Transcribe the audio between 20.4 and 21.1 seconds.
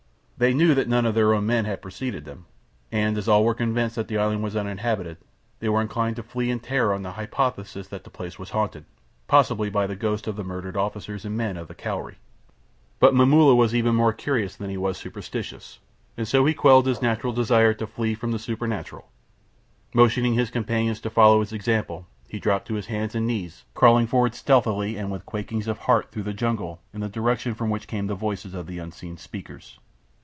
companions